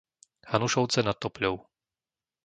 Hanušovce 0.51 0.99
nad 1.05 1.13
Topľou 1.23 1.55